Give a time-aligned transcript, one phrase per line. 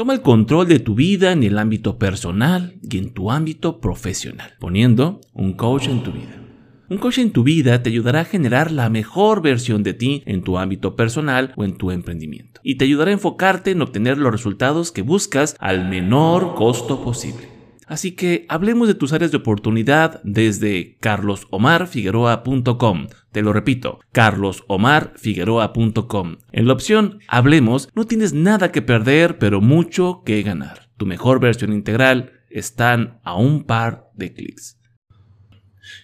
[0.00, 4.54] Toma el control de tu vida en el ámbito personal y en tu ámbito profesional,
[4.58, 6.40] poniendo un coach en tu vida.
[6.88, 10.42] Un coach en tu vida te ayudará a generar la mejor versión de ti en
[10.42, 12.62] tu ámbito personal o en tu emprendimiento.
[12.64, 17.59] Y te ayudará a enfocarte en obtener los resultados que buscas al menor costo posible.
[17.90, 23.08] Así que hablemos de tus áreas de oportunidad desde carlosomarfigueroa.com.
[23.32, 26.36] Te lo repito, carlosomarfigueroa.com.
[26.52, 30.88] En la opción Hablemos no tienes nada que perder, pero mucho que ganar.
[30.98, 34.76] Tu mejor versión integral están a un par de clics.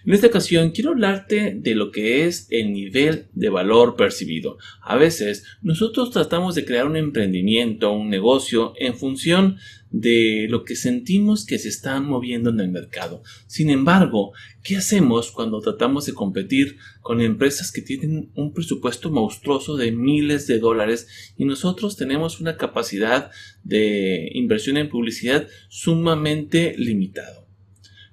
[0.05, 4.57] En esta ocasión quiero hablarte de lo que es el nivel de valor percibido.
[4.81, 9.55] A veces nosotros tratamos de crear un emprendimiento, un negocio en función
[9.91, 13.23] de lo que sentimos que se están moviendo en el mercado.
[13.47, 19.77] Sin embargo, ¿qué hacemos cuando tratamos de competir con empresas que tienen un presupuesto monstruoso
[19.77, 23.31] de miles de dólares y nosotros tenemos una capacidad
[23.63, 27.47] de inversión en publicidad sumamente limitado?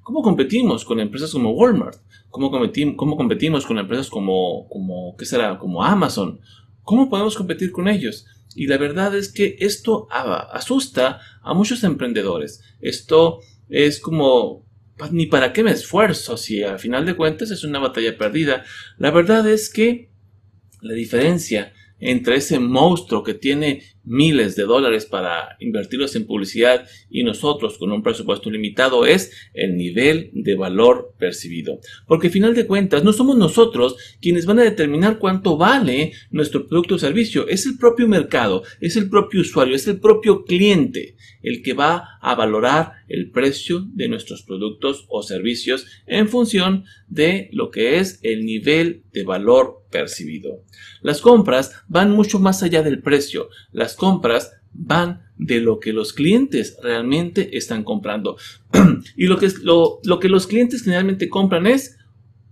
[0.03, 1.99] ¿Cómo competimos con empresas como Walmart?
[2.29, 5.57] ¿Cómo, competimos con empresas como, como, ¿qué será?
[5.59, 6.41] como Amazon?
[6.83, 8.27] ¿Cómo podemos competir con ellos?
[8.55, 12.63] Y la verdad es que esto asusta a muchos emprendedores.
[12.81, 14.67] Esto es como,
[15.11, 18.65] ni para qué me esfuerzo si al final de cuentas es una batalla perdida.
[18.99, 20.11] La verdad es que
[20.81, 27.23] la diferencia entre ese monstruo que tiene miles de dólares para invertirlos en publicidad y
[27.25, 31.81] nosotros con un presupuesto limitado es el nivel de valor percibido.
[32.07, 36.67] Porque al final de cuentas no somos nosotros quienes van a determinar cuánto vale nuestro
[36.67, 41.17] producto o servicio, es el propio mercado, es el propio usuario, es el propio cliente
[41.45, 47.51] el que va a valorar el precio de nuestros productos o servicios en función de
[47.53, 50.65] lo que es el nivel de valor percibido.
[51.03, 53.51] Las compras van mucho más allá del precio.
[53.71, 58.37] Las compras van de lo que los clientes realmente están comprando.
[59.17, 61.97] y lo que, lo, lo que los clientes generalmente compran es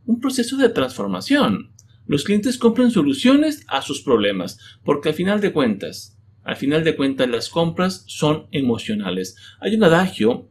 [0.07, 1.73] un proceso de transformación.
[2.07, 6.97] Los clientes compran soluciones a sus problemas, porque al final de cuentas, al final de
[6.97, 9.37] cuentas las compras son emocionales.
[9.61, 10.49] Hay un adagio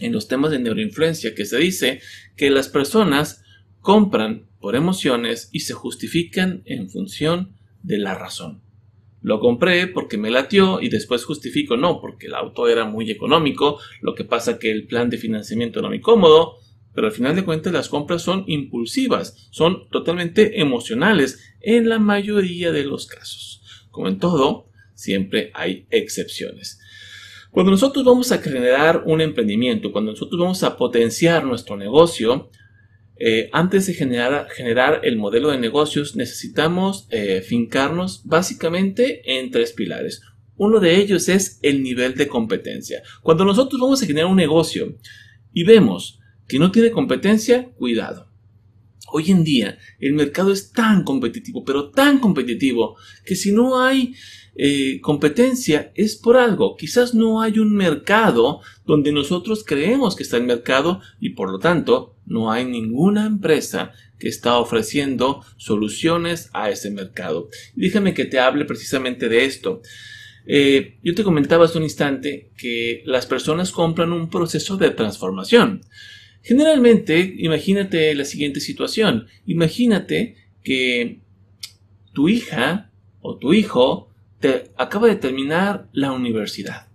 [0.00, 2.00] en los temas de neuroinfluencia que se dice
[2.36, 3.42] que las personas
[3.80, 8.65] compran por emociones y se justifican en función de la razón.
[9.26, 13.80] Lo compré porque me latió y después justifico no, porque el auto era muy económico,
[14.00, 16.58] lo que pasa que el plan de financiamiento era muy cómodo,
[16.94, 22.70] pero al final de cuentas las compras son impulsivas, son totalmente emocionales en la mayoría
[22.70, 23.62] de los casos.
[23.90, 26.78] Como en todo, siempre hay excepciones.
[27.50, 32.48] Cuando nosotros vamos a generar un emprendimiento, cuando nosotros vamos a potenciar nuestro negocio,
[33.18, 40.20] eh, antes de generar, el modelo de negocios necesitamos eh, fincarnos básicamente en tres pilares.
[40.56, 43.02] Uno de ellos es el nivel de competencia.
[43.22, 44.96] Cuando nosotros vamos a generar un negocio
[45.52, 48.30] y vemos que no tiene competencia, cuidado.
[49.12, 54.14] Hoy en día el mercado es tan competitivo, pero tan competitivo, que si no hay
[54.58, 56.76] eh, competencia es por algo.
[56.76, 61.58] Quizás no hay un mercado donde nosotros creemos que está el mercado y por lo
[61.58, 67.50] tanto no hay ninguna empresa que está ofreciendo soluciones a ese mercado.
[67.74, 69.82] déjame que te hable precisamente de esto.
[70.46, 75.82] Eh, yo te comentaba hace un instante que las personas compran un proceso de transformación.
[76.42, 79.26] Generalmente, imagínate la siguiente situación.
[79.44, 81.20] Imagínate que
[82.12, 84.05] tu hija o tu hijo
[84.40, 86.88] te acaba de terminar la universidad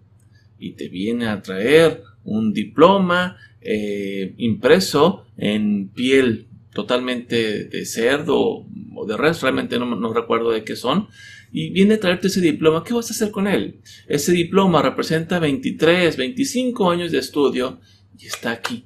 [0.60, 8.66] y te viene a traer un diploma eh, impreso en piel totalmente de cerdo
[8.96, 11.08] o de res, realmente no, no, recuerdo de qué son,
[11.52, 13.82] y viene a traerte ese diploma, ¿qué vas a hacer con él?
[14.08, 17.80] Ese diploma representa 23, 25 años de estudio
[18.18, 18.86] y está aquí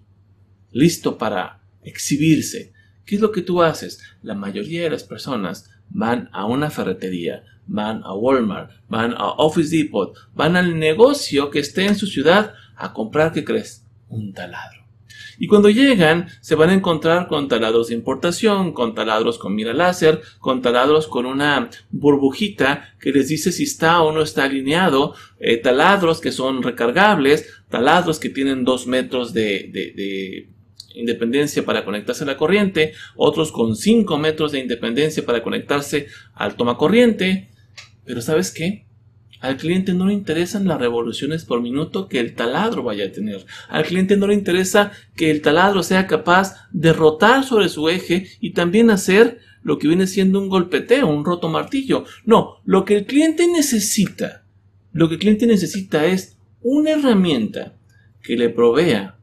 [0.71, 2.73] listo para exhibirse.
[3.05, 4.01] ¿Qué es lo que tú haces?
[4.23, 9.75] La mayoría de las personas van a una ferretería, van a Walmart, van a Office
[9.75, 13.85] Depot, van al negocio que esté en su ciudad a comprar, ¿qué crees?
[14.09, 14.85] Un taladro.
[15.37, 19.73] Y cuando llegan, se van a encontrar con taladros de importación, con taladros con mira
[19.73, 25.13] láser, con taladros con una burbujita que les dice si está o no está alineado,
[25.39, 30.54] eh, taladros que son recargables, taladros que tienen dos metros de, de
[30.95, 36.55] independencia para conectarse a la corriente, otros con 5 metros de independencia para conectarse al
[36.55, 37.49] toma corriente.
[38.05, 38.85] Pero ¿sabes qué?
[39.41, 43.45] Al cliente no le interesan las revoluciones por minuto que el taladro vaya a tener.
[43.69, 48.27] Al cliente no le interesa que el taladro sea capaz de rotar sobre su eje
[48.39, 52.05] y también hacer lo que viene siendo un golpeteo, un roto martillo.
[52.23, 54.45] No, lo que el cliente necesita
[54.93, 57.73] Lo que el cliente necesita es una herramienta
[58.23, 59.14] que le provea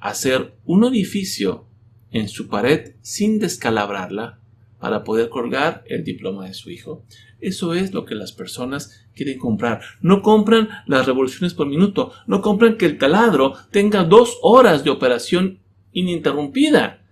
[0.00, 1.66] hacer un orificio
[2.10, 4.38] en su pared sin descalabrarla
[4.78, 7.04] para poder colgar el diploma de su hijo.
[7.40, 9.80] Eso es lo que las personas quieren comprar.
[10.00, 14.90] No compran las revoluciones por minuto, no compran que el taladro tenga dos horas de
[14.90, 15.60] operación
[15.92, 17.04] ininterrumpida.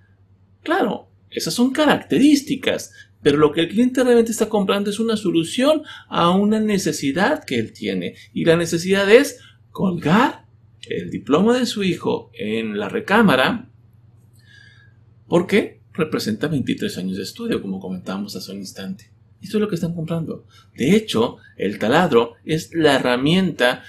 [0.63, 2.93] Claro, esas son características,
[3.23, 7.59] pero lo que el cliente realmente está comprando es una solución a una necesidad que
[7.59, 8.15] él tiene.
[8.33, 9.41] Y la necesidad es
[9.71, 10.46] colgar
[10.89, 13.71] el diploma de su hijo en la recámara
[15.27, 19.11] porque representa 23 años de estudio, como comentábamos hace un instante.
[19.41, 20.47] Esto es lo que están comprando.
[20.75, 23.83] De hecho, el taladro es la herramienta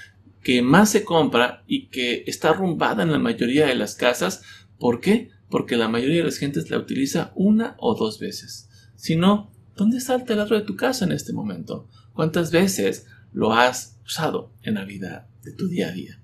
[0.43, 4.43] que más se compra y que está arrumbada en la mayoría de las casas.
[4.79, 5.29] ¿Por qué?
[5.49, 8.69] Porque la mayoría de las gentes la utiliza una o dos veces.
[8.95, 11.87] Si no, ¿dónde está el taladro de tu casa en este momento?
[12.13, 16.21] ¿Cuántas veces lo has usado en la vida de tu día a día?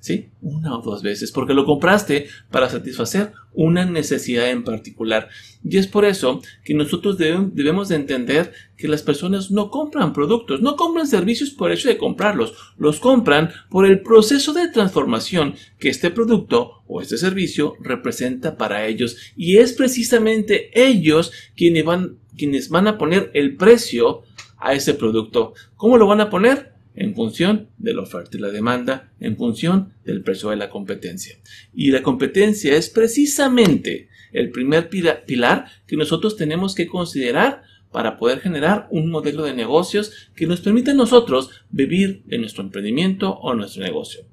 [0.00, 0.28] ¿Sí?
[0.40, 5.28] Una o dos veces, porque lo compraste para satisfacer una necesidad en particular.
[5.64, 10.60] Y es por eso que nosotros debemos de entender que las personas no compran productos,
[10.60, 15.88] no compran servicios por hecho de comprarlos, los compran por el proceso de transformación que
[15.88, 19.16] este producto o este servicio representa para ellos.
[19.36, 24.22] Y es precisamente ellos quienes van, quienes van a poner el precio
[24.58, 25.54] a ese producto.
[25.76, 26.77] ¿Cómo lo van a poner?
[26.98, 31.38] En función de la oferta y la demanda, en función del precio de la competencia.
[31.72, 37.62] Y la competencia es precisamente el primer pilar que nosotros tenemos que considerar
[37.92, 42.64] para poder generar un modelo de negocios que nos permita a nosotros vivir en nuestro
[42.64, 44.26] emprendimiento o nuestro negocio.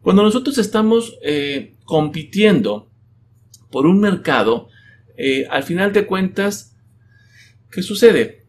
[0.00, 2.88] Cuando nosotros estamos eh, compitiendo
[3.70, 4.68] por un mercado,
[5.16, 6.76] eh, al final de cuentas,
[7.70, 8.43] ¿qué sucede?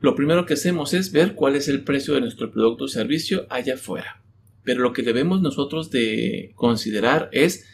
[0.00, 3.46] Lo primero que hacemos es ver cuál es el precio de nuestro producto o servicio
[3.50, 4.22] allá afuera.
[4.62, 7.66] Pero lo que debemos nosotros de considerar es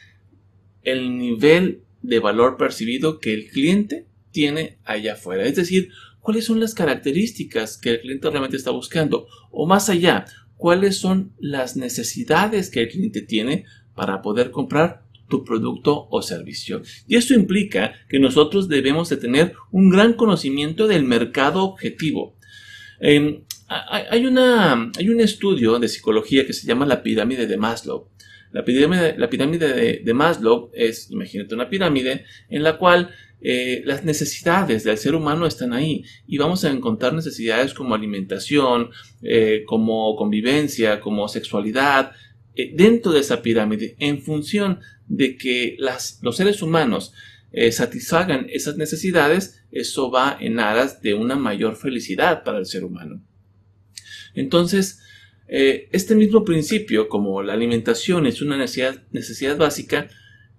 [0.83, 5.45] el nivel de valor percibido que el cliente tiene allá afuera.
[5.45, 5.91] Es decir,
[6.21, 9.27] cuáles son las características que el cliente realmente está buscando.
[9.51, 10.25] O más allá,
[10.57, 15.04] cuáles son las necesidades que el cliente tiene para poder comprar
[15.35, 16.83] tu producto o servicio.
[17.09, 22.37] Y esto implica que nosotros debemos de tener un gran conocimiento del mercado objetivo.
[23.01, 28.09] Hay, una, hay un estudio de psicología que se llama la pirámide de Maslow.
[28.53, 33.11] La pirámide, la pirámide de, Maslow es, imagínate, una pirámide en la cual
[33.41, 38.91] eh, las necesidades del ser humano están ahí y vamos a encontrar necesidades como alimentación,
[39.23, 42.13] eh, como convivencia, como sexualidad,
[42.55, 47.13] eh, dentro de esa pirámide en función de que los seres humanos
[47.53, 52.85] eh, satisfagan esas necesidades, eso va en aras de una mayor felicidad para el ser
[52.85, 53.23] humano.
[54.35, 55.01] Entonces,
[55.47, 60.09] eh, este mismo principio, como la alimentación es una necesidad, necesidad básica,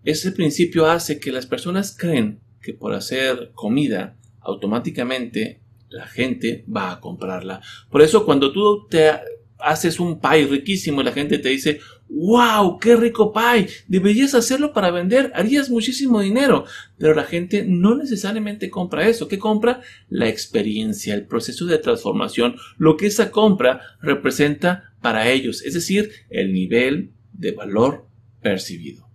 [0.03, 6.91] ese principio hace que las personas creen que por hacer comida automáticamente la gente va
[6.91, 7.62] a comprarla.
[7.89, 9.12] Por eso cuando tú te
[9.60, 11.80] haces un pie riquísimo y la gente te dice,
[12.10, 16.66] wow, qué rico pie, deberías hacerlo para vender, harías muchísimo dinero.
[16.98, 19.28] Pero la gente no necesariamente compra eso.
[19.28, 19.81] ¿Qué compra?
[20.10, 26.12] La experiencia, el proceso de transformación, lo que esa compra representa para ellos, es decir,
[26.30, 28.08] el nivel de valor
[28.41, 29.08] percibido.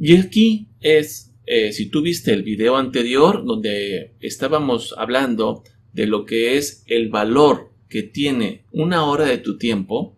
[0.00, 6.24] Y aquí es, eh, si tú viste el video anterior donde estábamos hablando de lo
[6.24, 10.16] que es el valor que tiene una hora de tu tiempo,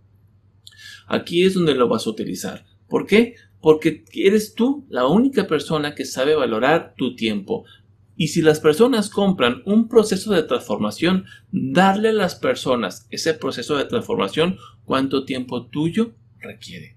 [1.07, 2.67] aquí es donde lo vas a utilizar.
[2.89, 3.35] ¿Por qué?
[3.61, 7.65] Porque eres tú la única persona que sabe valorar tu tiempo.
[8.17, 13.77] Y si las personas compran un proceso de transformación, darle a las personas ese proceso
[13.77, 16.97] de transformación cuánto tiempo tuyo requiere.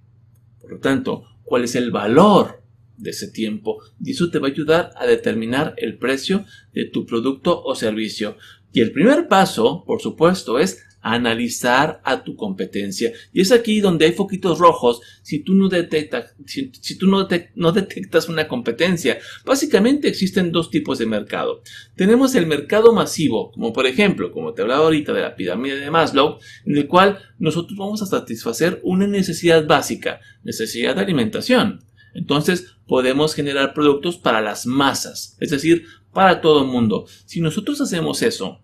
[0.59, 2.63] Por lo tanto, cuál es el valor
[2.97, 7.05] de ese tiempo y eso te va a ayudar a determinar el precio de tu
[7.05, 8.37] producto o servicio.
[8.73, 13.11] Y el primer paso, por supuesto, es analizar a tu competencia.
[13.33, 17.71] Y es aquí donde hay foquitos rojos si tú no detectas, si, tú no, no,
[17.73, 19.19] detectas una competencia.
[19.45, 21.61] Básicamente existen dos tipos de mercado.
[21.95, 25.91] Tenemos el mercado masivo, como por ejemplo, como te hablaba ahorita de la pirámide de
[25.91, 31.83] Maslow, en el cual nosotros vamos a satisfacer una necesidad básica, necesidad de alimentación.
[32.13, 37.07] Entonces podemos generar productos para las masas, es decir, para todo el mundo.
[37.25, 38.61] Si nosotros hacemos eso,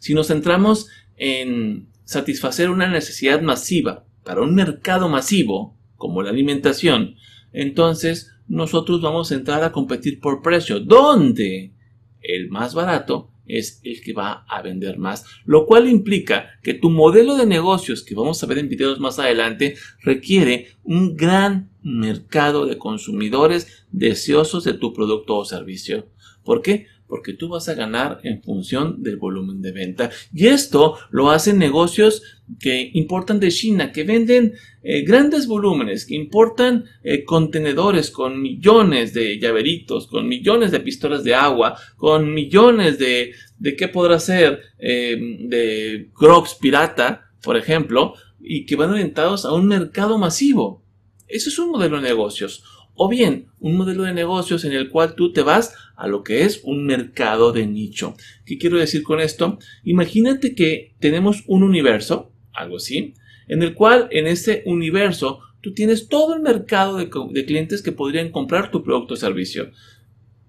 [0.00, 7.16] si nos centramos en satisfacer una necesidad masiva para un mercado masivo, como la alimentación,
[7.52, 11.72] entonces nosotros vamos a entrar a competir por precio, donde
[12.20, 16.90] el más barato es el que va a vender más, lo cual implica que tu
[16.90, 22.66] modelo de negocios, que vamos a ver en videos más adelante, requiere un gran mercado
[22.66, 26.08] de consumidores deseosos de tu producto o servicio.
[26.44, 26.86] ¿Por qué?
[27.08, 30.10] Porque tú vas a ganar en función del volumen de venta.
[30.32, 32.22] Y esto lo hacen negocios
[32.60, 39.12] que importan de China, que venden eh, grandes volúmenes, que importan eh, contenedores con millones
[39.14, 44.60] de llaveritos, con millones de pistolas de agua, con millones de, de qué podrá ser,
[44.78, 50.84] eh, de crocs pirata, por ejemplo, y que van orientados a un mercado masivo.
[51.26, 52.64] Eso es un modelo de negocios
[52.98, 56.42] o bien un modelo de negocios en el cual tú te vas a lo que
[56.42, 58.16] es un mercado de nicho.
[58.44, 59.58] ¿Qué quiero decir con esto?
[59.84, 63.14] Imagínate que tenemos un universo, algo así,
[63.46, 67.92] en el cual en ese universo tú tienes todo el mercado de, de clientes que
[67.92, 69.70] podrían comprar tu producto o servicio.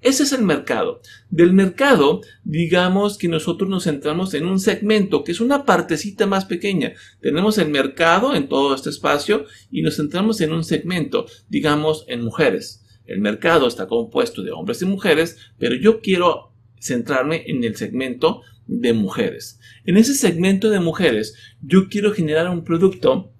[0.01, 1.01] Ese es el mercado.
[1.29, 6.45] Del mercado, digamos que nosotros nos centramos en un segmento que es una partecita más
[6.45, 6.93] pequeña.
[7.21, 12.23] Tenemos el mercado en todo este espacio y nos centramos en un segmento, digamos en
[12.23, 12.85] mujeres.
[13.05, 18.43] El mercado está compuesto de hombres y mujeres, pero yo quiero centrarme en el segmento
[18.67, 19.59] de mujeres.
[19.83, 23.33] En ese segmento de mujeres, yo quiero generar un producto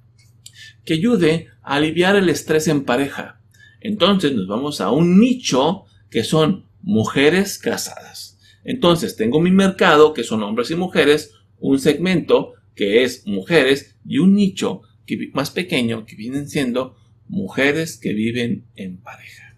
[0.84, 3.40] que ayude a aliviar el estrés en pareja.
[3.80, 8.40] Entonces nos vamos a un nicho que son mujeres casadas.
[8.64, 14.20] Entonces tengo mi mercado, que son hombres y mujeres, un segmento que es mujeres y
[14.20, 16.96] un nicho que, más pequeño que vienen siendo
[17.28, 19.56] mujeres que viven en pareja.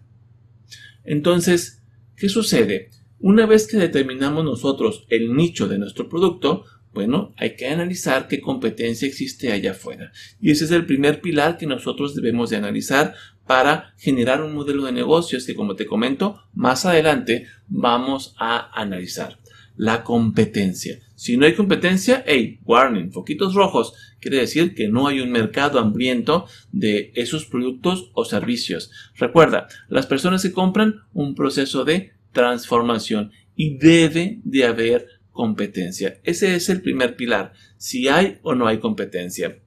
[1.04, 1.82] Entonces,
[2.16, 2.90] ¿qué sucede?
[3.18, 8.40] Una vez que determinamos nosotros el nicho de nuestro producto, bueno, hay que analizar qué
[8.40, 10.12] competencia existe allá afuera.
[10.40, 13.14] Y ese es el primer pilar que nosotros debemos de analizar
[13.46, 19.38] para generar un modelo de negocios que, como te comento, más adelante vamos a analizar.
[19.76, 21.00] La competencia.
[21.14, 25.78] Si no hay competencia, hey, warning, foquitos rojos, quiere decir que no hay un mercado
[25.78, 28.90] hambriento de esos productos o servicios.
[29.16, 36.20] Recuerda, las personas que compran un proceso de transformación y debe de haber competencia.
[36.22, 39.58] Ese es el primer pilar, si hay o no hay competencia.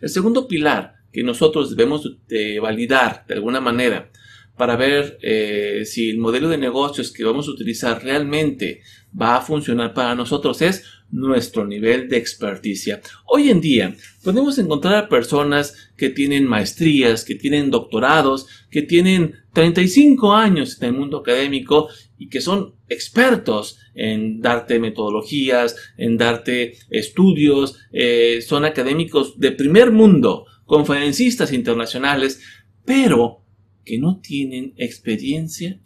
[0.00, 4.10] El segundo pilar que nosotros debemos de validar de alguna manera
[4.56, 8.82] para ver eh, si el modelo de negocios que vamos a utilizar realmente
[9.18, 13.00] va a funcionar para nosotros es nuestro nivel de experticia.
[13.26, 20.32] Hoy en día podemos encontrar personas que tienen maestrías, que tienen doctorados, que tienen 35
[20.32, 27.78] años en el mundo académico y que son expertos en darte metodologías, en darte estudios,
[27.92, 32.40] eh, son académicos de primer mundo, conferencistas internacionales,
[32.86, 33.44] pero
[33.84, 35.78] que no tienen experiencia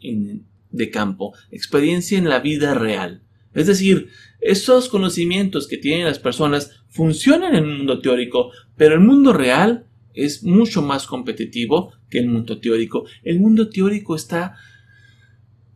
[0.71, 3.25] de campo, experiencia en la vida real.
[3.53, 9.01] Es decir, esos conocimientos que tienen las personas funcionan en el mundo teórico, pero el
[9.01, 13.07] mundo real es mucho más competitivo que el mundo teórico.
[13.25, 14.55] El mundo teórico está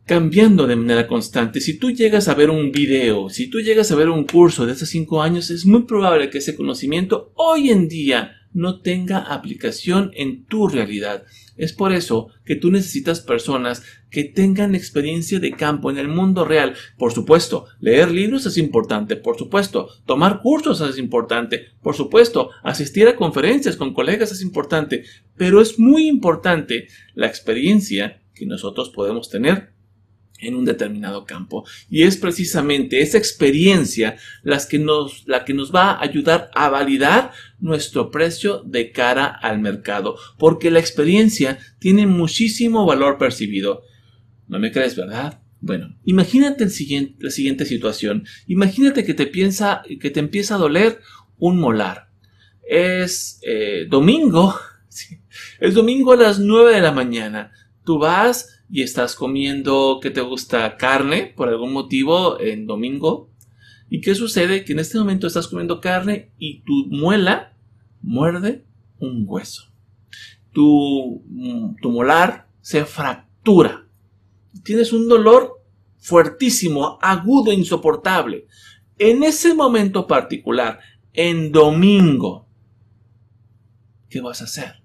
[0.07, 1.61] cambiando de manera constante.
[1.61, 4.73] Si tú llegas a ver un video, si tú llegas a ver un curso de
[4.73, 10.11] hace cinco años, es muy probable que ese conocimiento hoy en día no tenga aplicación
[10.15, 11.25] en tu realidad.
[11.57, 16.45] Es por eso que tú necesitas personas que tengan experiencia de campo en el mundo
[16.45, 16.75] real.
[16.99, 23.09] Por supuesto, leer libros es importante, por supuesto, tomar cursos es importante, por supuesto, asistir
[23.09, 25.05] a conferencias con colegas es importante,
[25.37, 29.73] pero es muy importante la experiencia que nosotros podemos tener
[30.41, 31.65] en un determinado campo.
[31.89, 34.17] Y es precisamente esa experiencia
[34.69, 39.61] que nos, la que nos va a ayudar a validar nuestro precio de cara al
[39.61, 43.83] mercado, porque la experiencia tiene muchísimo valor percibido.
[44.49, 45.41] ¿No me crees, verdad?
[45.61, 48.25] Bueno, imagínate el siguiente, la siguiente situación.
[48.47, 51.01] Imagínate que te, piensa, que te empieza a doler
[51.39, 52.09] un molar.
[52.67, 54.55] Es eh, domingo,
[55.61, 57.53] es domingo a las 9 de la mañana.
[57.85, 63.31] Tú vas y estás comiendo que te gusta carne por algún motivo en domingo.
[63.89, 64.65] ¿Y qué sucede?
[64.65, 67.57] Que en este momento estás comiendo carne y tu muela
[68.01, 68.65] muerde
[69.01, 69.65] un hueso.
[70.53, 71.25] Tu,
[71.83, 73.87] tu molar se fractura.
[74.63, 75.61] Tienes un dolor
[75.99, 78.47] fuertísimo, agudo, insoportable.
[78.99, 80.79] En ese momento particular,
[81.13, 82.47] en domingo,
[84.09, 84.80] ¿qué vas a hacer?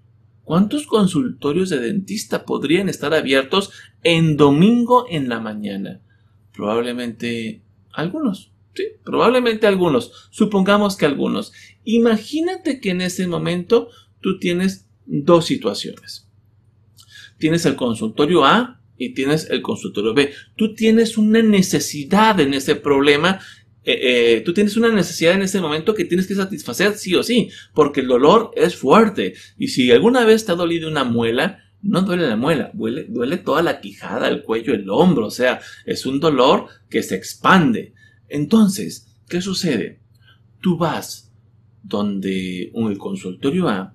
[0.46, 3.72] ¿Cuántos consultorios de dentista podrían estar abiertos
[4.04, 6.02] en domingo en la mañana?
[6.54, 7.62] Probablemente
[7.92, 8.52] algunos.
[8.72, 10.28] Sí, probablemente algunos.
[10.30, 11.52] Supongamos que algunos.
[11.82, 13.88] Imagínate que en ese momento
[14.20, 16.28] tú tienes dos situaciones.
[17.38, 20.32] Tienes el consultorio A y tienes el consultorio B.
[20.54, 23.40] Tú tienes una necesidad en ese problema
[23.86, 27.22] eh, eh, tú tienes una necesidad en ese momento que tienes que satisfacer sí o
[27.22, 29.34] sí, porque el dolor es fuerte.
[29.56, 33.62] Y si alguna vez te ha dolido una muela, no duele la muela, duele, toda
[33.62, 37.94] la quijada, el cuello, el hombro, o sea, es un dolor que se expande.
[38.28, 40.00] Entonces, ¿qué sucede?
[40.60, 41.32] Tú vas
[41.84, 43.94] donde el consultorio A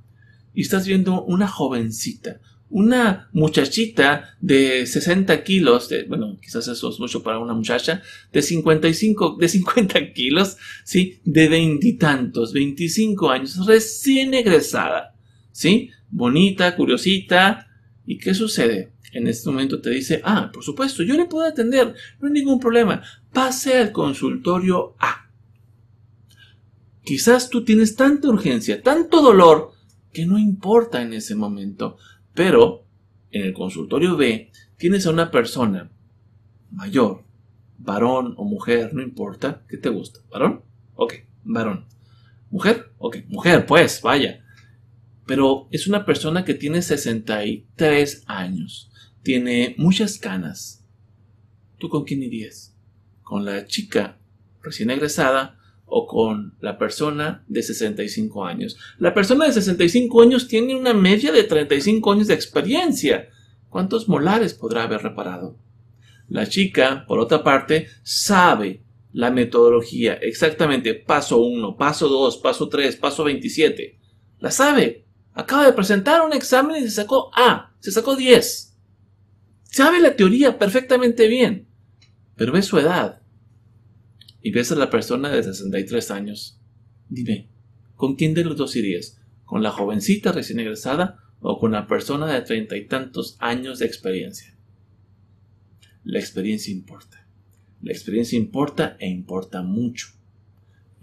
[0.53, 2.39] y estás viendo una jovencita,
[2.71, 8.01] una muchachita de 60 kilos, de, bueno, quizás eso es mucho para una muchacha,
[8.31, 15.15] de 55, de 50 kilos, sí, de veintitantos, 25 años, recién egresada,
[15.51, 17.67] sí, bonita, curiosita,
[18.05, 18.93] ¿y qué sucede?
[19.13, 22.59] En este momento te dice, ah, por supuesto, yo le puedo atender, no hay ningún
[22.59, 25.29] problema, pase al consultorio A.
[27.03, 29.73] Quizás tú tienes tanta urgencia, tanto dolor,
[30.13, 31.97] que no importa en ese momento.
[32.33, 32.85] Pero
[33.31, 35.91] en el consultorio B tienes a una persona
[36.71, 37.23] mayor,
[37.77, 40.19] varón o mujer, no importa, ¿qué te gusta?
[40.31, 40.63] ¿Varón?
[40.95, 41.85] Ok, varón.
[42.49, 42.91] ¿Mujer?
[42.97, 44.43] Ok, mujer, pues, vaya.
[45.25, 48.91] Pero es una persona que tiene 63 años,
[49.23, 50.85] tiene muchas canas.
[51.77, 52.75] ¿Tú con quién irías?
[53.23, 54.17] ¿Con la chica
[54.61, 55.57] recién egresada
[55.93, 58.77] o con la persona de 65 años.
[58.97, 63.29] La persona de 65 años tiene una media de 35 años de experiencia.
[63.69, 65.57] ¿Cuántos molares podrá haber reparado?
[66.29, 72.95] La chica, por otra parte, sabe la metodología, exactamente paso 1, paso 2, paso 3,
[72.95, 73.99] paso 27.
[74.39, 75.05] La sabe.
[75.33, 78.77] Acaba de presentar un examen y se sacó A, se sacó 10.
[79.63, 81.67] Sabe la teoría perfectamente bien,
[82.37, 83.20] pero es su edad
[84.41, 86.59] y ves a la persona de 63 años,
[87.09, 87.47] dime,
[87.95, 89.19] ¿con quién de los dos irías?
[89.45, 93.85] ¿Con la jovencita recién egresada o con la persona de treinta y tantos años de
[93.85, 94.55] experiencia?
[96.03, 97.27] La experiencia importa.
[97.81, 100.07] La experiencia importa e importa mucho.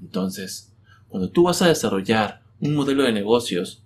[0.00, 0.72] Entonces,
[1.08, 3.84] cuando tú vas a desarrollar un modelo de negocios,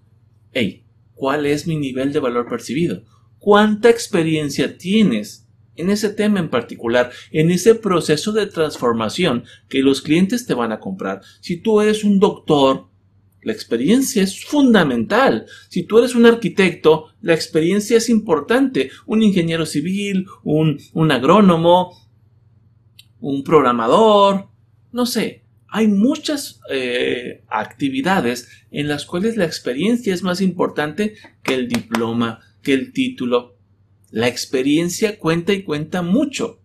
[0.52, 3.04] hey, ¿cuál es mi nivel de valor percibido?
[3.38, 10.02] ¿Cuánta experiencia tienes en ese tema en particular, en ese proceso de transformación que los
[10.02, 11.22] clientes te van a comprar.
[11.40, 12.88] Si tú eres un doctor,
[13.42, 15.46] la experiencia es fundamental.
[15.68, 18.90] Si tú eres un arquitecto, la experiencia es importante.
[19.06, 20.78] Un ingeniero civil, un,
[21.10, 21.96] agrónomo,
[23.20, 24.48] un programador,
[24.92, 25.42] no sé.
[25.68, 32.40] Hay muchas eh, actividades en las cuales la experiencia es más importante que el diploma,
[32.62, 33.56] que el título,
[34.12, 36.60] la experiencia cuenta y cuenta mucho.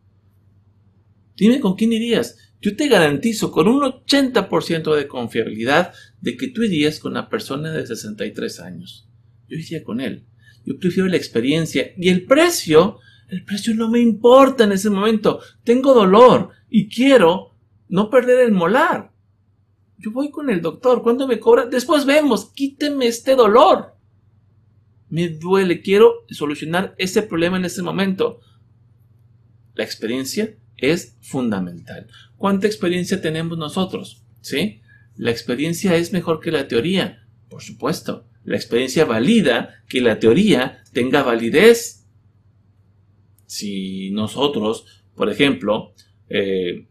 [1.35, 2.37] Dime con quién irías.
[2.59, 7.71] Yo te garantizo con un 80% de confiabilidad de que tú irías con una persona
[7.71, 9.07] de 63 años.
[9.47, 10.25] Yo iría con él.
[10.65, 12.99] Yo prefiero la experiencia y el precio.
[13.29, 15.39] El precio no me importa en ese momento.
[15.63, 17.55] Tengo dolor y quiero
[17.87, 19.13] no perder el molar.
[19.97, 21.01] Yo voy con el doctor.
[21.01, 21.65] ¿Cuándo me cobra?
[21.65, 22.51] Después vemos.
[22.53, 23.96] Quíteme este dolor
[25.09, 28.41] me duele, quiero solucionar ese problema en ese momento.
[29.75, 32.07] La experiencia es fundamental.
[32.35, 34.23] ¿Cuánta experiencia tenemos nosotros?
[34.41, 34.81] ¿Sí?
[35.15, 38.27] La experiencia es mejor que la teoría, por supuesto.
[38.43, 42.05] La experiencia valida que la teoría tenga validez.
[43.45, 45.93] Si nosotros, por ejemplo,
[46.29, 46.87] eh,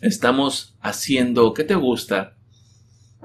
[0.00, 2.33] estamos haciendo, ¿qué te gusta?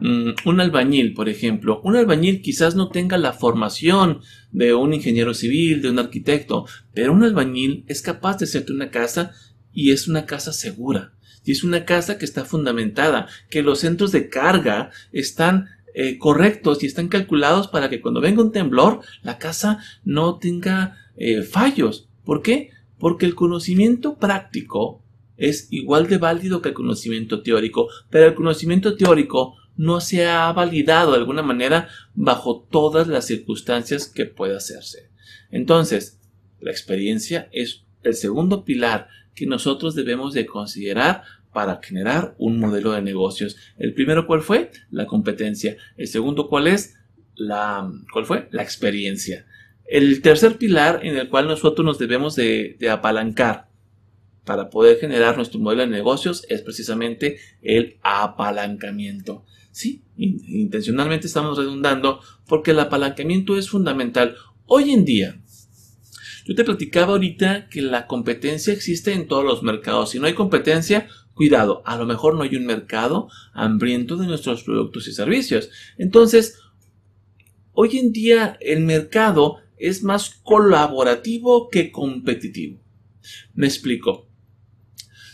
[0.01, 5.33] Mm, un albañil, por ejemplo, un albañil quizás no tenga la formación de un ingeniero
[5.33, 9.33] civil, de un arquitecto, pero un albañil es capaz de hacerte una casa
[9.73, 11.13] y es una casa segura.
[11.43, 16.83] Y es una casa que está fundamentada, que los centros de carga están eh, correctos
[16.83, 22.07] y están calculados para que cuando venga un temblor la casa no tenga eh, fallos.
[22.23, 22.69] ¿Por qué?
[22.97, 25.01] Porque el conocimiento práctico
[25.37, 30.51] es igual de válido que el conocimiento teórico, pero el conocimiento teórico no se ha
[30.51, 35.09] validado de alguna manera bajo todas las circunstancias que pueda hacerse.
[35.51, 36.19] Entonces,
[36.59, 42.91] la experiencia es el segundo pilar que nosotros debemos de considerar para generar un modelo
[42.91, 43.55] de negocios.
[43.77, 44.69] El primero, ¿cuál fue?
[44.91, 45.77] La competencia.
[45.95, 46.97] El segundo, ¿cuál es?
[47.35, 48.49] La, ¿cuál fue?
[48.51, 49.45] La experiencia.
[49.85, 53.69] El tercer pilar en el cual nosotros nos debemos de, de apalancar
[54.43, 59.45] para poder generar nuestro modelo de negocios es precisamente el apalancamiento.
[59.79, 64.35] Sí, intencionalmente estamos redundando porque el apalancamiento es fundamental.
[64.65, 65.41] Hoy en día,
[66.43, 70.09] yo te platicaba ahorita que la competencia existe en todos los mercados.
[70.09, 74.63] Si no hay competencia, cuidado, a lo mejor no hay un mercado hambriento de nuestros
[74.63, 75.69] productos y servicios.
[75.97, 76.59] Entonces,
[77.71, 82.83] hoy en día el mercado es más colaborativo que competitivo.
[83.53, 84.27] Me explico.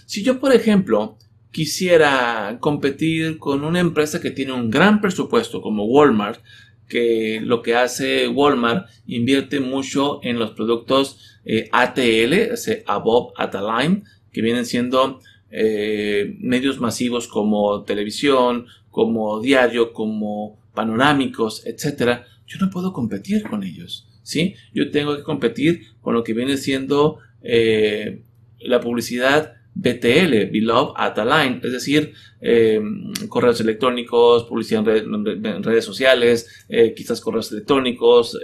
[0.05, 1.17] Si yo, por ejemplo,
[1.55, 6.41] quisiera competir con una empresa que tiene un gran presupuesto como Walmart,
[6.89, 12.51] que lo que hace Walmart invierte mucho en los productos eh, ATL,
[12.85, 21.65] Above at Line, que vienen siendo eh, medios masivos como televisión, como diario, como panorámicos,
[21.65, 24.09] etcétera, yo no puedo competir con ellos.
[24.23, 24.55] ¿sí?
[24.73, 28.23] Yo tengo que competir con lo que viene siendo eh,
[28.59, 32.81] la publicidad BTL, Beloved at a Line, es decir, eh,
[33.27, 38.39] correos electrónicos, publicidad en, redes sociales, eh, quizás correos electrónicos,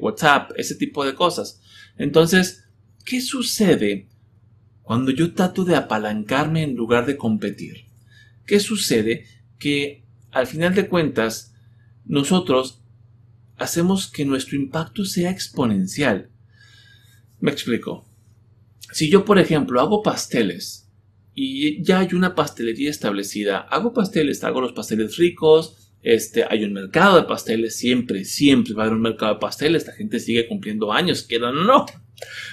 [0.00, 1.60] WhatsApp, ese tipo de cosas.
[1.98, 2.64] Entonces,
[3.04, 4.08] ¿qué sucede
[4.82, 7.84] cuando yo trato de apalancarme en lugar de competir?
[8.46, 9.26] ¿Qué sucede?
[9.58, 11.54] Que al final de cuentas,
[12.04, 12.82] nosotros
[13.56, 16.30] hacemos que nuestro impacto sea exponencial.
[17.40, 18.09] Me explico.
[18.92, 20.88] Si yo, por ejemplo, hago pasteles
[21.34, 26.72] y ya hay una pastelería establecida, hago pasteles, hago los pasteles ricos, este, hay un
[26.72, 30.48] mercado de pasteles, siempre, siempre va a haber un mercado de pasteles, la gente sigue
[30.48, 31.86] cumpliendo años, quedan no.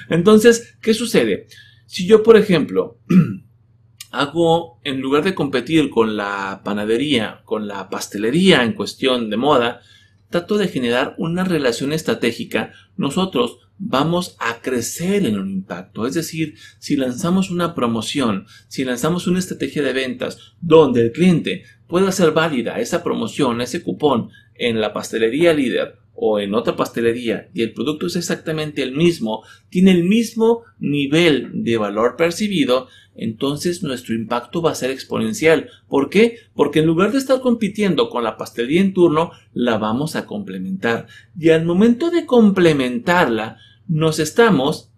[0.10, 1.47] Entonces, ¿qué sucede?
[1.86, 3.00] Si yo, por ejemplo,
[4.12, 9.82] hago, en lugar de competir con la panadería, con la pastelería en cuestión de moda,
[10.30, 16.08] trato de generar una relación estratégica, nosotros vamos a crecer en un impacto.
[16.08, 21.63] Es decir, si lanzamos una promoción, si lanzamos una estrategia de ventas donde el cliente
[21.88, 27.47] pueda hacer válida esa promoción, ese cupón en la pastelería líder o en otra pastelería
[27.53, 33.84] y el producto es exactamente el mismo, tiene el mismo nivel de valor percibido, entonces
[33.84, 35.69] nuestro impacto va a ser exponencial.
[35.88, 36.39] ¿Por qué?
[36.56, 41.06] Porque en lugar de estar compitiendo con la pastelería en turno, la vamos a complementar.
[41.39, 44.89] Y al momento de complementarla, nos estamos,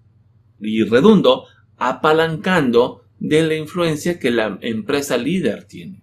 [0.62, 6.02] y redundo, apalancando de la influencia que la empresa líder tiene.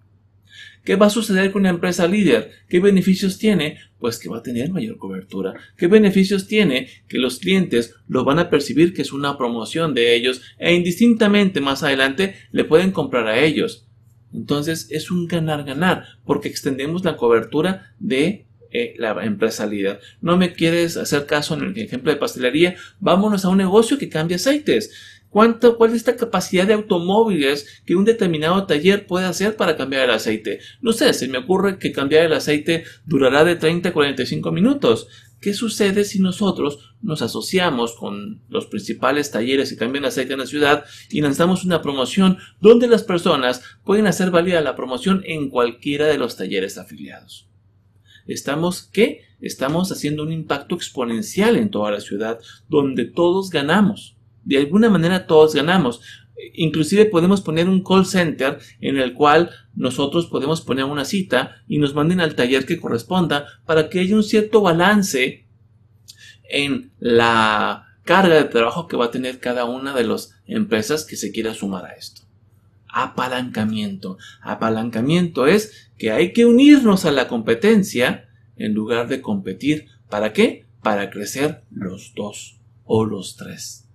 [0.87, 2.49] ¿Qué va a suceder con una empresa líder?
[2.69, 3.77] ¿Qué beneficios tiene?
[3.99, 5.53] Pues que va a tener mayor cobertura.
[5.75, 6.87] ¿Qué beneficios tiene?
[7.09, 11.59] Que los clientes lo van a percibir que es una promoción de ellos e indistintamente
[11.59, 13.85] más adelante le pueden comprar a ellos.
[14.33, 19.99] Entonces es un ganar-ganar porque extendemos la cobertura de eh, la empresa líder.
[20.21, 24.07] No me quieres hacer caso en el ejemplo de pastelería, vámonos a un negocio que
[24.07, 25.16] cambie aceites.
[25.29, 30.05] ¿Cuánto, ¿Cuál es esta capacidad de automóviles que un determinado taller puede hacer para cambiar
[30.05, 30.59] el aceite?
[30.81, 35.07] No sé, se me ocurre que cambiar el aceite durará de 30 a 45 minutos.
[35.41, 40.47] ¿Qué sucede si nosotros nos asociamos con los principales talleres que cambian aceite en la
[40.47, 46.07] ciudad y lanzamos una promoción donde las personas pueden hacer válida la promoción en cualquiera
[46.07, 47.47] de los talleres afiliados?
[48.25, 49.25] Estamos, ¿qué?
[49.39, 54.16] Estamos haciendo un impacto exponencial en toda la ciudad donde todos ganamos
[54.47, 56.01] de alguna manera todos ganamos.
[56.53, 61.79] Inclusive podemos poner un call center en el cual nosotros podemos poner una cita y
[61.79, 65.45] nos manden al taller que corresponda para que haya un cierto balance
[66.49, 71.17] en la carga de trabajo que va a tener cada una de las empresas que
[71.17, 72.21] se quiera sumar a esto.
[72.87, 74.17] Apalancamiento.
[74.41, 79.87] Apalancamiento es que hay que unirnos a la competencia en lugar de competir.
[80.09, 80.65] ¿Para qué?
[80.81, 83.86] Para crecer los dos o los tres.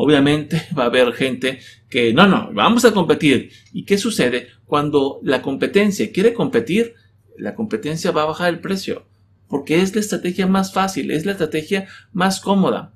[0.00, 1.58] Obviamente va a haber gente
[1.90, 3.50] que no, no, vamos a competir.
[3.72, 4.46] ¿Y qué sucede?
[4.64, 6.94] Cuando la competencia quiere competir,
[7.36, 9.06] la competencia va a bajar el precio,
[9.48, 12.94] porque es la estrategia más fácil, es la estrategia más cómoda.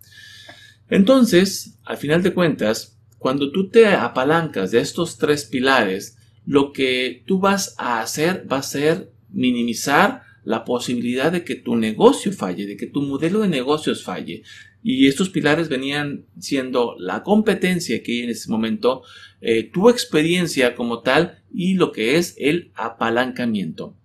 [0.91, 7.25] Entonces, al final de cuentas, cuando tú te apalancas de estos tres pilares, lo que
[7.27, 12.67] tú vas a hacer va a ser minimizar la posibilidad de que tu negocio falle,
[12.67, 14.45] de que tu modelo de negocios falle.
[14.83, 19.03] Y estos pilares venían siendo la competencia que hay en ese momento,
[19.41, 23.97] eh, tu experiencia como tal y lo que es el apalancamiento.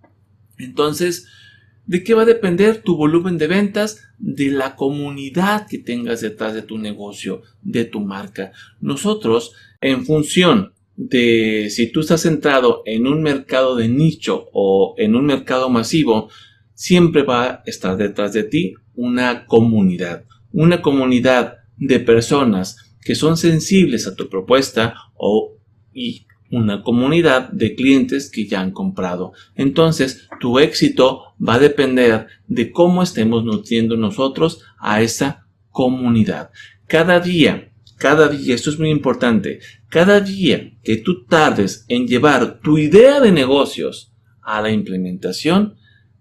[0.56, 1.26] Entonces,
[1.86, 4.04] ¿de qué va a depender tu volumen de ventas?
[4.18, 8.52] De la comunidad que tengas detrás de tu negocio, de tu marca.
[8.80, 15.14] Nosotros, en función de si tú estás centrado en un mercado de nicho o en
[15.14, 16.28] un mercado masivo,
[16.74, 23.36] siempre va a estar detrás de ti una comunidad una comunidad de personas que son
[23.36, 25.54] sensibles a tu propuesta o
[25.92, 29.32] y una comunidad de clientes que ya han comprado.
[29.54, 36.50] Entonces, tu éxito va a depender de cómo estemos nutriendo nosotros a esa comunidad.
[36.86, 42.60] Cada día, cada día, esto es muy importante, cada día que tú tardes en llevar
[42.60, 45.76] tu idea de negocios a la implementación,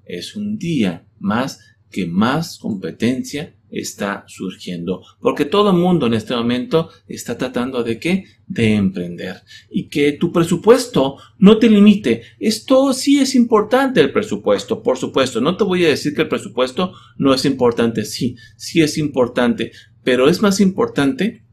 [0.06, 5.02] es un día más que más competencia está surgiendo.
[5.20, 8.26] Porque todo el mundo en este momento está tratando de qué?
[8.48, 9.42] De emprender.
[9.70, 12.24] Y que tu presupuesto no te limite.
[12.40, 15.42] Esto sí es importante el presupuesto, por supuesto.
[15.42, 18.06] No te voy a decir que el presupuesto no es importante.
[18.06, 19.72] Sí, sí es importante.
[20.04, 21.46] Pero es más importante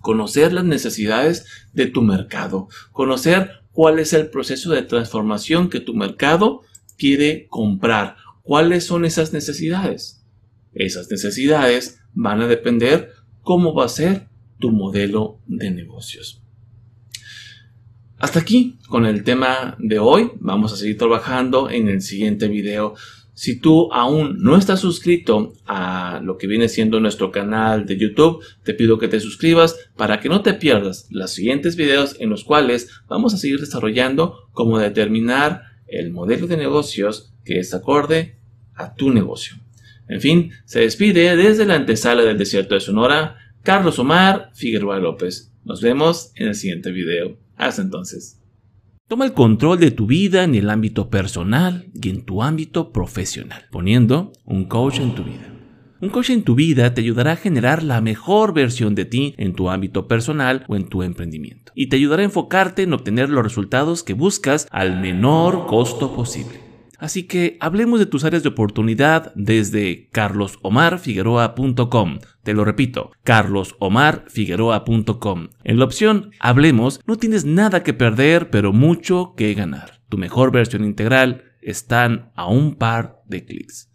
[0.00, 2.68] conocer las necesidades de tu mercado.
[2.92, 6.62] Conocer cuál es el proceso de transformación que tu mercado
[6.96, 8.16] quiere comprar.
[8.42, 10.23] ¿Cuáles son esas necesidades?
[10.74, 16.42] Esas necesidades van a depender cómo va a ser tu modelo de negocios.
[18.18, 20.30] Hasta aquí con el tema de hoy.
[20.40, 22.94] Vamos a seguir trabajando en el siguiente video.
[23.34, 28.42] Si tú aún no estás suscrito a lo que viene siendo nuestro canal de YouTube,
[28.62, 32.44] te pido que te suscribas para que no te pierdas los siguientes videos en los
[32.44, 38.38] cuales vamos a seguir desarrollando cómo determinar el modelo de negocios que es acorde
[38.74, 39.63] a tu negocio.
[40.08, 45.52] En fin, se despide desde la antesala del desierto de Sonora, Carlos Omar Figueroa López.
[45.64, 47.38] Nos vemos en el siguiente video.
[47.56, 48.40] Hasta entonces.
[49.08, 53.64] Toma el control de tu vida en el ámbito personal y en tu ámbito profesional,
[53.70, 55.50] poniendo un coach en tu vida.
[56.00, 59.54] Un coach en tu vida te ayudará a generar la mejor versión de ti en
[59.54, 61.72] tu ámbito personal o en tu emprendimiento.
[61.74, 66.63] Y te ayudará a enfocarte en obtener los resultados que buscas al menor costo posible.
[67.04, 72.18] Así que hablemos de tus áreas de oportunidad desde carlosomarfigueroa.com.
[72.42, 75.48] Te lo repito, carlosomarfigueroa.com.
[75.64, 80.00] En la opción Hablemos no tienes nada que perder, pero mucho que ganar.
[80.08, 83.90] Tu mejor versión integral están a un par de clics.